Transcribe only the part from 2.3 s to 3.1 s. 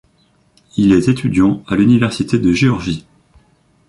de Géorgie.